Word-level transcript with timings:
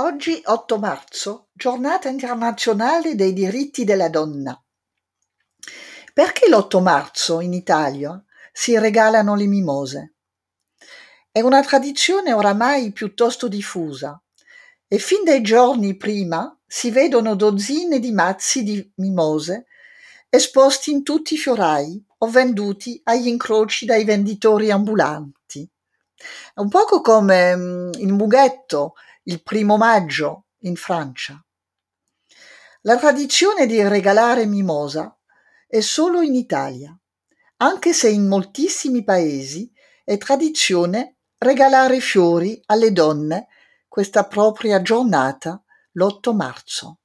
Oggi 0.00 0.40
8 0.44 0.78
marzo, 0.78 1.48
giornata 1.52 2.08
internazionale 2.08 3.16
dei 3.16 3.32
diritti 3.32 3.82
della 3.82 4.08
donna. 4.08 4.56
Perché 6.14 6.48
l'8 6.48 6.80
marzo 6.80 7.40
in 7.40 7.52
Italia 7.52 8.22
si 8.52 8.78
regalano 8.78 9.34
le 9.34 9.46
mimose? 9.46 10.14
È 11.32 11.40
una 11.40 11.64
tradizione 11.64 12.32
oramai 12.32 12.92
piuttosto 12.92 13.48
diffusa 13.48 14.22
e 14.86 14.98
fin 14.98 15.24
dai 15.24 15.42
giorni 15.42 15.96
prima 15.96 16.56
si 16.64 16.92
vedono 16.92 17.34
dozzine 17.34 17.98
di 17.98 18.12
mazzi 18.12 18.62
di 18.62 18.92
mimose 18.98 19.66
esposti 20.28 20.92
in 20.92 21.02
tutti 21.02 21.34
i 21.34 21.38
fiorai 21.38 22.00
o 22.18 22.30
venduti 22.30 23.00
agli 23.02 23.26
incroci 23.26 23.84
dai 23.84 24.04
venditori 24.04 24.70
ambulanti. 24.70 25.68
È 26.54 26.60
un 26.60 26.68
poco 26.68 27.00
come 27.00 27.56
mm, 27.56 27.90
il 27.94 28.12
mughetto 28.12 28.94
il 29.28 29.42
primo 29.42 29.76
maggio 29.76 30.46
in 30.60 30.74
Francia. 30.74 31.42
La 32.82 32.96
tradizione 32.96 33.66
di 33.66 33.86
regalare 33.86 34.46
mimosa 34.46 35.14
è 35.66 35.80
solo 35.80 36.22
in 36.22 36.34
Italia, 36.34 36.98
anche 37.58 37.92
se 37.92 38.08
in 38.08 38.26
moltissimi 38.26 39.04
paesi 39.04 39.70
è 40.02 40.16
tradizione 40.16 41.16
regalare 41.36 42.00
fiori 42.00 42.58
alle 42.66 42.90
donne 42.90 43.48
questa 43.86 44.24
propria 44.24 44.80
giornata 44.80 45.62
l'8 45.92 46.34
marzo. 46.34 46.97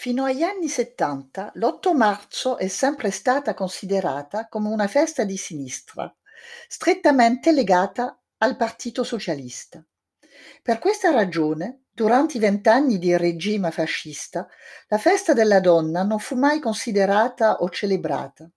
Fino 0.00 0.26
agli 0.26 0.44
anni 0.44 0.68
Settanta 0.68 1.50
l'8 1.54 1.92
marzo 1.92 2.56
è 2.56 2.68
sempre 2.68 3.10
stata 3.10 3.52
considerata 3.52 4.46
come 4.46 4.68
una 4.68 4.86
festa 4.86 5.24
di 5.24 5.36
sinistra, 5.36 6.14
strettamente 6.68 7.50
legata 7.50 8.16
al 8.36 8.56
Partito 8.56 9.02
Socialista. 9.02 9.84
Per 10.62 10.78
questa 10.78 11.10
ragione, 11.10 11.86
durante 11.90 12.36
i 12.36 12.40
vent'anni 12.40 12.98
di 12.98 13.16
regime 13.16 13.72
fascista, 13.72 14.46
la 14.86 14.98
festa 14.98 15.32
della 15.32 15.58
donna 15.58 16.04
non 16.04 16.20
fu 16.20 16.36
mai 16.36 16.60
considerata 16.60 17.56
o 17.56 17.68
celebrata. 17.68 18.48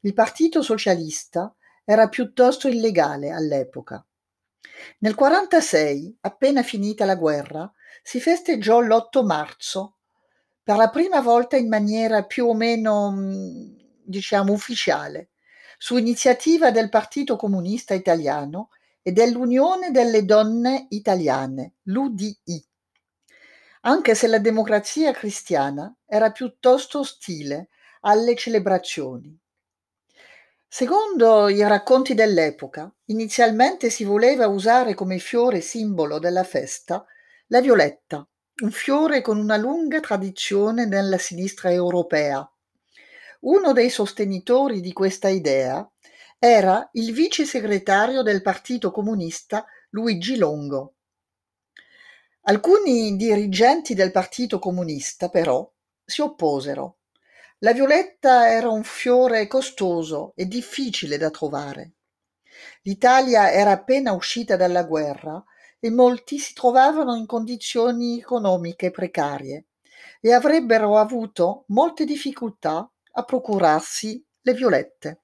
Il 0.00 0.12
Partito 0.12 0.60
Socialista 0.60 1.54
era 1.86 2.06
piuttosto 2.10 2.68
illegale 2.68 3.30
all'epoca. 3.30 3.94
Nel 4.98 5.14
1946, 5.16 6.18
appena 6.20 6.62
finita 6.62 7.06
la 7.06 7.14
guerra, 7.14 7.72
si 8.02 8.20
festeggiò 8.20 8.80
l'8 8.80 9.24
marzo 9.24 9.95
per 10.66 10.74
la 10.74 10.90
prima 10.90 11.20
volta 11.20 11.56
in 11.56 11.68
maniera 11.68 12.24
più 12.24 12.48
o 12.48 12.52
meno, 12.52 13.12
mm, 13.12 13.76
diciamo, 14.02 14.52
ufficiale, 14.52 15.28
su 15.78 15.96
iniziativa 15.96 16.72
del 16.72 16.88
Partito 16.88 17.36
Comunista 17.36 17.94
Italiano 17.94 18.70
e 19.00 19.12
dell'Unione 19.12 19.92
delle 19.92 20.24
Donne 20.24 20.86
Italiane, 20.88 21.74
l'UDI, 21.82 22.36
anche 23.82 24.16
se 24.16 24.26
la 24.26 24.40
democrazia 24.40 25.12
cristiana 25.12 25.94
era 26.04 26.32
piuttosto 26.32 26.98
ostile 26.98 27.68
alle 28.00 28.34
celebrazioni. 28.34 29.38
Secondo 30.66 31.48
i 31.48 31.62
racconti 31.62 32.12
dell'epoca, 32.12 32.92
inizialmente 33.04 33.88
si 33.88 34.02
voleva 34.02 34.48
usare 34.48 34.94
come 34.94 35.18
fiore 35.18 35.60
simbolo 35.60 36.18
della 36.18 36.42
festa 36.42 37.06
la 37.46 37.60
violetta, 37.60 38.26
un 38.62 38.70
fiore 38.70 39.20
con 39.20 39.36
una 39.36 39.58
lunga 39.58 40.00
tradizione 40.00 40.86
nella 40.86 41.18
sinistra 41.18 41.70
europea. 41.70 42.48
Uno 43.40 43.72
dei 43.72 43.90
sostenitori 43.90 44.80
di 44.80 44.94
questa 44.94 45.28
idea 45.28 45.86
era 46.38 46.88
il 46.92 47.12
vice 47.12 47.44
segretario 47.44 48.22
del 48.22 48.40
Partito 48.40 48.90
Comunista 48.90 49.66
Luigi 49.90 50.36
Longo. 50.36 50.94
Alcuni 52.48 53.16
dirigenti 53.16 53.92
del 53.92 54.10
Partito 54.10 54.58
Comunista, 54.58 55.28
però, 55.28 55.70
si 56.02 56.22
opposero. 56.22 57.00
La 57.58 57.74
violetta 57.74 58.50
era 58.50 58.70
un 58.70 58.84
fiore 58.84 59.46
costoso 59.48 60.32
e 60.34 60.46
difficile 60.46 61.18
da 61.18 61.28
trovare. 61.28 61.92
L'Italia 62.82 63.52
era 63.52 63.72
appena 63.72 64.12
uscita 64.12 64.56
dalla 64.56 64.84
guerra 64.84 65.44
e 65.78 65.90
molti 65.90 66.38
si 66.38 66.54
trovavano 66.54 67.14
in 67.14 67.26
condizioni 67.26 68.18
economiche 68.18 68.90
precarie 68.90 69.66
e 70.20 70.32
avrebbero 70.32 70.98
avuto 70.98 71.64
molte 71.68 72.04
difficoltà 72.04 72.90
a 73.12 73.24
procurarsi 73.24 74.24
le 74.40 74.52
violette. 74.54 75.22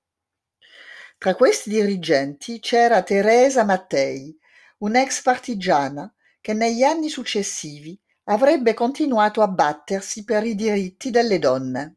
Tra 1.18 1.34
questi 1.34 1.70
dirigenti 1.70 2.58
c'era 2.58 3.02
Teresa 3.02 3.64
Mattei, 3.64 4.36
un'ex 4.78 5.22
partigiana 5.22 6.12
che 6.40 6.52
negli 6.52 6.82
anni 6.82 7.08
successivi 7.08 7.98
avrebbe 8.24 8.74
continuato 8.74 9.40
a 9.40 9.48
battersi 9.48 10.24
per 10.24 10.44
i 10.44 10.54
diritti 10.54 11.10
delle 11.10 11.38
donne. 11.38 11.96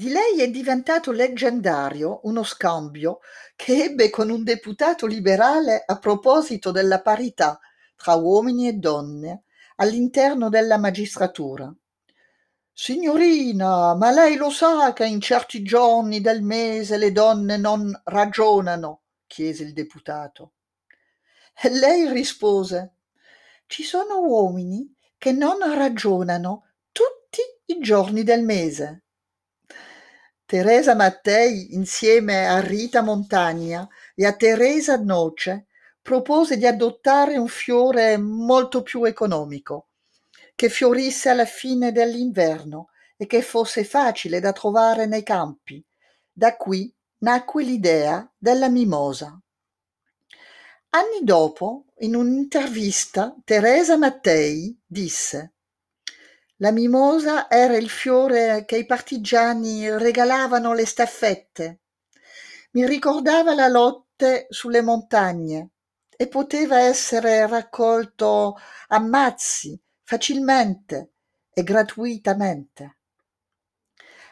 Di 0.00 0.08
lei 0.08 0.40
è 0.40 0.48
diventato 0.48 1.12
leggendario 1.12 2.20
uno 2.22 2.42
scambio 2.42 3.18
che 3.54 3.84
ebbe 3.84 4.08
con 4.08 4.30
un 4.30 4.42
deputato 4.42 5.04
liberale 5.04 5.82
a 5.84 5.98
proposito 5.98 6.70
della 6.70 7.02
parità 7.02 7.60
tra 7.96 8.14
uomini 8.14 8.66
e 8.66 8.72
donne 8.72 9.42
all'interno 9.76 10.48
della 10.48 10.78
magistratura. 10.78 11.70
Signorina, 12.72 13.94
ma 13.94 14.10
lei 14.10 14.36
lo 14.36 14.48
sa 14.48 14.94
che 14.94 15.04
in 15.04 15.20
certi 15.20 15.62
giorni 15.62 16.22
del 16.22 16.40
mese 16.40 16.96
le 16.96 17.12
donne 17.12 17.58
non 17.58 17.92
ragionano? 18.04 19.02
chiese 19.26 19.64
il 19.64 19.74
deputato. 19.74 20.52
E 21.60 21.68
lei 21.68 22.10
rispose 22.10 22.94
Ci 23.66 23.82
sono 23.82 24.20
uomini 24.20 24.96
che 25.18 25.32
non 25.32 25.58
ragionano 25.58 26.70
tutti 26.90 27.42
i 27.66 27.80
giorni 27.80 28.22
del 28.22 28.42
mese. 28.44 29.02
Teresa 30.50 30.96
Mattei, 30.96 31.76
insieme 31.76 32.48
a 32.48 32.58
Rita 32.58 33.02
Montagna 33.02 33.86
e 34.16 34.26
a 34.26 34.32
Teresa 34.32 34.96
Noce, 34.96 35.66
propose 36.02 36.56
di 36.56 36.66
adottare 36.66 37.36
un 37.36 37.46
fiore 37.46 38.16
molto 38.16 38.82
più 38.82 39.04
economico, 39.04 39.90
che 40.56 40.68
fiorisse 40.68 41.28
alla 41.28 41.44
fine 41.44 41.92
dell'inverno 41.92 42.88
e 43.16 43.26
che 43.26 43.42
fosse 43.42 43.84
facile 43.84 44.40
da 44.40 44.50
trovare 44.50 45.06
nei 45.06 45.22
campi. 45.22 45.80
Da 46.32 46.56
qui 46.56 46.92
nacque 47.18 47.62
l'idea 47.62 48.28
della 48.36 48.68
mimosa. 48.68 49.40
Anni 50.88 51.20
dopo, 51.22 51.84
in 51.98 52.16
un'intervista, 52.16 53.36
Teresa 53.44 53.96
Mattei 53.96 54.76
disse 54.84 55.52
la 56.60 56.72
mimosa 56.72 57.48
era 57.48 57.76
il 57.76 57.88
fiore 57.88 58.64
che 58.66 58.76
i 58.76 58.84
partigiani 58.84 59.88
regalavano 59.96 60.72
alle 60.72 60.84
staffette. 60.84 61.80
Mi 62.72 62.86
ricordava 62.86 63.54
la 63.54 63.68
lotte 63.68 64.46
sulle 64.50 64.82
montagne 64.82 65.70
e 66.14 66.28
poteva 66.28 66.78
essere 66.78 67.46
raccolto 67.46 68.58
a 68.88 68.98
mazzi 68.98 69.80
facilmente 70.02 71.12
e 71.50 71.62
gratuitamente. 71.62 72.98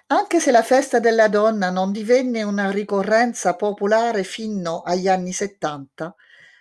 Anche 0.08 0.38
se 0.38 0.50
la 0.50 0.62
festa 0.62 0.98
della 1.00 1.28
donna 1.28 1.70
non 1.70 1.92
divenne 1.92 2.42
una 2.42 2.70
ricorrenza 2.70 3.56
popolare 3.56 4.22
fino 4.22 4.82
agli 4.82 5.08
anni 5.08 5.32
settanta, 5.32 6.14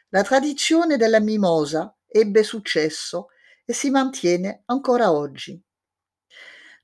la 0.09 0.23
tradizione 0.23 0.95
della 0.95 1.19
mimosa 1.19 1.93
ebbe 2.07 2.43
successo 2.43 3.27
e 3.69 3.73
si 3.73 3.89
mantiene 3.89 4.63
ancora 4.67 5.11
oggi. 5.11 5.61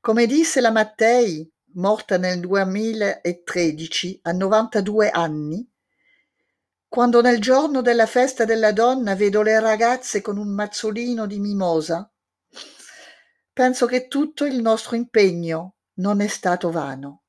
Come 0.02 0.26
disse 0.26 0.60
la 0.60 0.70
Mattei, 0.70 1.50
morta 1.76 2.18
nel 2.18 2.42
2013 2.42 4.20
a 4.24 4.34
92 4.34 5.10
anni, 5.10 5.66
quando 6.90 7.22
nel 7.22 7.40
giorno 7.40 7.82
della 7.82 8.06
festa 8.06 8.44
della 8.44 8.74
donna 8.74 9.16
vedo 9.16 9.42
le 9.42 9.62
ragazze 9.62 10.20
con 10.22 10.38
un 10.38 10.54
mazzolino 10.54 11.26
di 11.26 11.40
mimosa, 11.40 12.12
penso 13.54 13.86
che 13.86 14.10
tutto 14.10 14.44
il 14.44 14.62
nostro 14.62 14.98
impegno 14.98 15.76
non 16.00 16.20
è 16.20 16.28
stato 16.28 16.70
vano. 16.70 17.23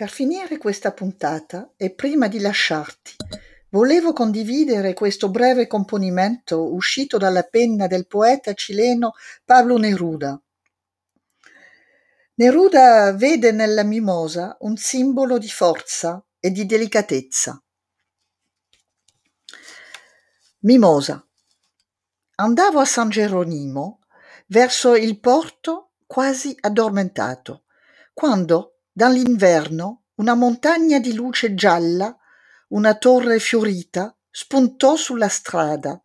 Per 0.00 0.08
finire 0.08 0.56
questa 0.56 0.94
puntata 0.94 1.74
e 1.76 1.92
prima 1.92 2.26
di 2.26 2.40
lasciarti, 2.40 3.16
volevo 3.68 4.14
condividere 4.14 4.94
questo 4.94 5.28
breve 5.28 5.66
componimento 5.66 6.72
uscito 6.72 7.18
dalla 7.18 7.42
penna 7.42 7.86
del 7.86 8.06
poeta 8.06 8.54
cileno 8.54 9.12
Pablo 9.44 9.76
Neruda. 9.76 10.40
Neruda 12.36 13.12
vede 13.12 13.52
nella 13.52 13.82
mimosa 13.82 14.56
un 14.60 14.78
simbolo 14.78 15.36
di 15.36 15.50
forza 15.50 16.24
e 16.40 16.50
di 16.50 16.64
delicatezza. 16.64 17.62
Mimosa. 20.60 21.22
Andavo 22.36 22.80
a 22.80 22.86
San 22.86 23.10
Geronimo 23.10 23.98
verso 24.46 24.94
il 24.94 25.20
porto 25.20 25.90
quasi 26.06 26.56
addormentato, 26.58 27.64
quando 28.14 28.76
dall'inverno 29.00 30.08
una 30.16 30.34
montagna 30.34 30.98
di 30.98 31.14
luce 31.14 31.54
gialla, 31.54 32.14
una 32.68 32.98
torre 32.98 33.38
fiorita, 33.38 34.14
spuntò 34.30 34.94
sulla 34.94 35.28
strada 35.28 36.02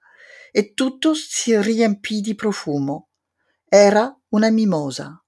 e 0.49 0.73
tutto 0.73 1.13
si 1.13 1.61
riempì 1.61 2.21
di 2.21 2.35
profumo. 2.35 3.09
Era 3.67 4.17
una 4.29 4.49
mimosa. 4.49 5.21